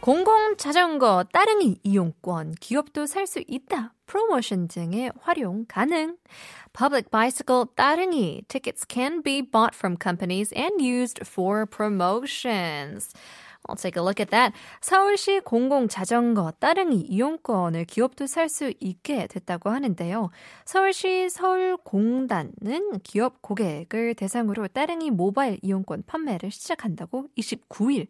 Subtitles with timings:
[0.00, 3.92] 공공 자전거 따릉이 이용권 기업도 살 수 있다.
[4.06, 6.16] 프로모션 등에 활용 가능.
[6.72, 13.12] Public bicycle 따릉이 tickets can be bought from companies and used for promotions.
[13.68, 14.54] I'll take a look at that.
[14.80, 20.30] 서울시 공공 자전거 따릉이 이용권을 기업도 살 수 있게 됐다고 하는데요.
[20.64, 28.06] 서울시 서울공단은 기업 고객을 대상으로 따릉이 모바일 이용권 판매를 시작한다고 29일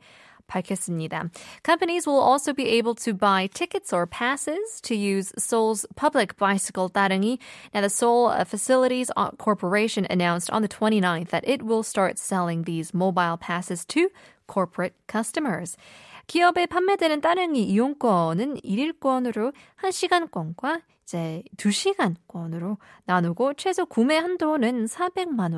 [0.46, 1.30] 밝혔습니다.
[1.64, 6.88] Companies will also be able to buy tickets or passes to use Seoul's public bicycle
[6.88, 7.38] 따릉이.
[7.74, 12.94] Now, the Seoul Facilities Corporation announced on the 29th that it will start selling these
[12.94, 14.10] mobile passes to
[14.46, 15.76] corporate customers.
[16.26, 25.54] 기업에 판매되는 따릉이 이용권은 1일권으로 1시간권과 이제 2시간권으로 나누고 최소 구매 한도는 400만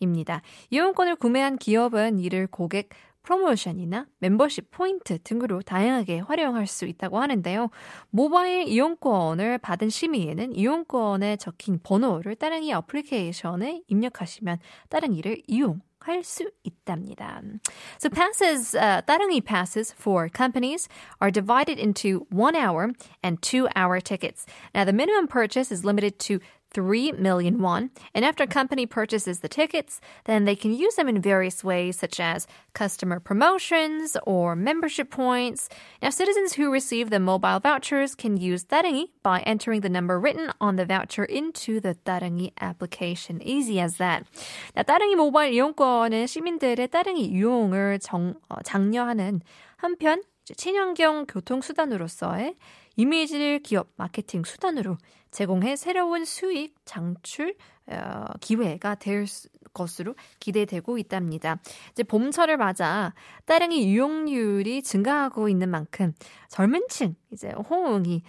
[0.00, 0.40] 원입니다.
[0.70, 2.90] 이용권을 구매한 기업은 이를 고객
[3.24, 7.70] 프로모션이나 멤버십 포인트 등으로 다양하게 활용할 수 있다고 하는데요.
[8.10, 14.58] 모바일 이용권을 받은 시민에는 이용권에 적힌 번호를 따릉이 어플리케이션에 입력하시면
[14.88, 17.40] 따릉이를 이용 할수 있답니다.
[17.98, 20.86] So passes, uh, 따릉이 passes for companies
[21.22, 22.92] are divided into one hour
[23.24, 24.44] and two hour tickets.
[24.74, 26.40] Now the minimum purchase is limited to
[26.74, 27.90] 3 million won.
[28.14, 31.96] And after a company purchases the tickets, then they can use them in various ways,
[31.96, 35.68] such as customer promotions or membership points.
[36.02, 40.50] Now, citizens who receive the mobile vouchers can use 따릉이 by entering the number written
[40.60, 43.40] on the voucher into the 따릉이 application.
[43.42, 44.24] Easy as that.
[44.74, 49.40] 나 따릉이 모바일 이용권은 시민들의 따릉이 이용을 정, 어, 장려하는
[49.76, 50.22] 한편
[50.56, 52.56] 친환경 교통수단으로서의
[52.96, 54.98] 이미지를 기업 마케팅 수단으로
[55.30, 57.56] 제공해 새로운 수익 창출
[57.86, 59.26] 어, 기회가 될
[59.72, 61.60] 것으로 기대되고 있답니다.
[61.90, 63.12] 이제 봄철을 맞아
[63.44, 66.12] 따릉이 이용률이 증가하고 있는 만큼
[66.48, 68.22] 젊은 층 이제 호응이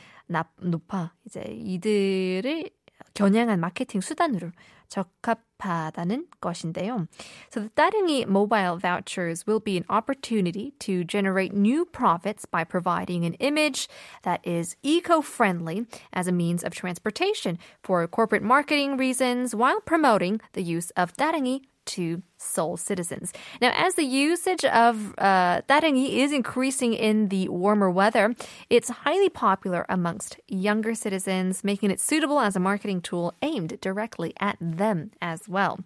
[0.61, 2.69] 높아 이제 이들을
[3.13, 4.51] 겨냥한 마케팅 수단으로
[4.90, 7.06] 적합하다는 것인데요.
[7.50, 13.24] So the 따릉이 mobile vouchers will be an opportunity to generate new profits by providing
[13.24, 13.88] an image
[14.22, 20.62] that is eco-friendly as a means of transportation for corporate marketing reasons while promoting the
[20.62, 23.33] use of 따릉이 to Seoul citizens.
[23.61, 28.35] Now, as the usage of uh, 따릉이 is increasing in the warmer weather,
[28.69, 34.33] it's highly popular amongst younger citizens, making it suitable as a marketing tool aimed directly
[34.39, 35.77] at them as well.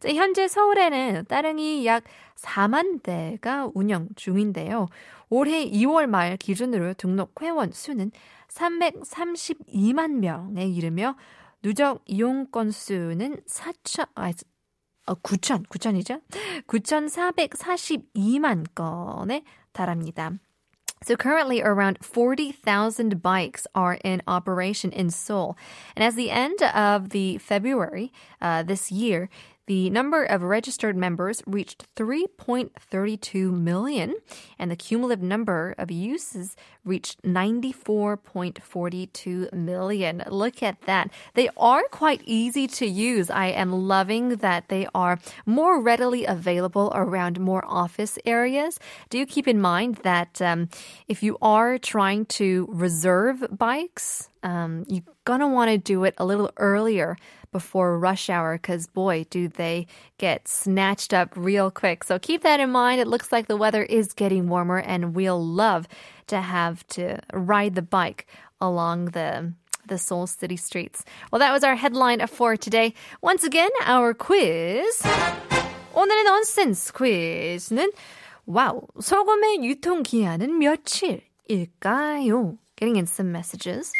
[0.00, 2.04] 자, 현재 서울에는 따릉이 약
[2.36, 4.88] 4만 대가 운영 중인데요.
[5.30, 8.12] 올해 2월 말 기준으로 등록 회원 수는
[8.48, 11.16] 332만 명에 이르며
[11.62, 14.30] 누적 이용 건수는 4천, 아,
[15.07, 16.21] 어, 9천, 9천이죠?
[16.67, 20.39] 9,442만 건에 달합니다.
[21.01, 25.57] So currently around 40,000 bikes are in operation in Seoul.
[25.95, 29.29] And as the end of the February uh, this year,
[29.66, 34.14] the number of registered members reached 3.32 million,
[34.58, 36.54] and the cumulative number of uses
[36.84, 40.22] reached 94.42 million.
[40.28, 41.10] Look at that.
[41.32, 43.30] They are quite easy to use.
[43.30, 48.78] I am loving that they are more readily available around more office areas.
[49.08, 50.68] Do keep in mind that um,
[51.08, 56.25] if you are trying to reserve bikes, um, you're gonna want to do it a
[56.25, 57.17] little earlier
[57.51, 62.03] before rush hour because boy, do they get snatched up real quick.
[62.03, 63.01] So keep that in mind.
[63.01, 65.87] It looks like the weather is getting warmer and we'll love
[66.27, 68.27] to have to ride the bike
[68.61, 69.53] along the
[69.87, 71.03] the Seoul city streets.
[71.31, 72.93] Well, that was our headline for today.
[73.21, 75.01] Once again, our quiz.
[75.95, 77.91] 오늘의 nonsense quiz는
[78.45, 82.57] 와우, 소금의 유통 기한은 며칠일까요?
[82.77, 83.91] Getting in some messages.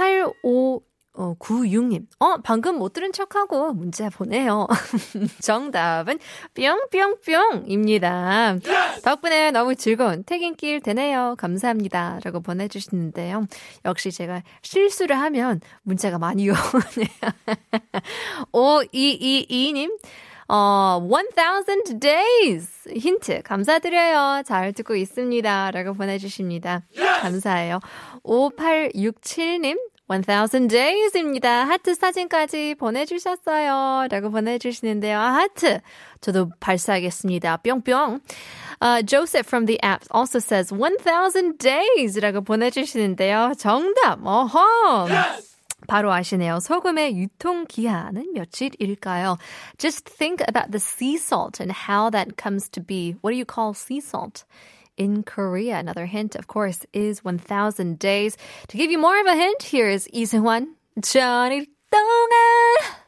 [0.00, 0.82] 85
[1.12, 2.06] 어, 96님.
[2.20, 4.66] 어, 방금 못 들은 척하고 문자 보내요.
[5.42, 6.18] 정답은
[6.54, 8.56] 뿅뿅뿅입니다.
[9.04, 11.34] 덕분에 너무 즐거운 퇴근길 되네요.
[11.36, 12.20] 감사합니다.
[12.24, 13.46] 라고 보내주시는데요.
[13.84, 16.56] 역시 제가 실수를 하면 문자가 많이 오네요.
[18.52, 19.90] 5222님.
[20.52, 22.88] 어, 1000 days!
[22.92, 24.42] 힌트, 감사드려요.
[24.44, 25.70] 잘 듣고 있습니다.
[25.70, 26.82] 라고 보내주십니다.
[27.20, 27.78] 감사해요.
[28.24, 29.78] 5867님,
[30.09, 31.65] 1000 days입니다.
[31.65, 34.07] 하트 사진까지 보내주셨어요.
[34.09, 35.19] 라고 보내주시는데요.
[35.19, 35.81] 아, 하트.
[36.21, 37.57] 저도 발사하겠습니다.
[37.57, 38.19] 뿅뿅.
[38.81, 43.53] Uh, Joseph from the app also says 1000 days 라고 보내주시는데요.
[43.57, 44.19] 정답.
[44.23, 45.07] 어허.
[45.87, 46.59] 바로 아시네요.
[46.59, 49.37] 소금의 유통기한은 며칠일까요?
[49.77, 53.15] Just think about the sea salt and how that comes to be.
[53.21, 54.45] What do you call sea salt?
[55.00, 55.78] in Korea.
[55.78, 58.36] Another hint, of course, is 1000 days.
[58.68, 62.99] To give you more of a hint, here is Lee Seung-hwan, 천일 동안.